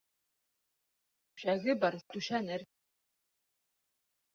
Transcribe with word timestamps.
Түшәге 1.35 1.77
бар 1.85 2.01
түшәнер 2.11 2.67